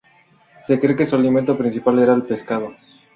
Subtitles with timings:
[0.61, 2.73] Se cree que su alimento principal era el pescado.